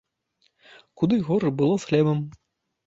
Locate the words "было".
1.61-1.75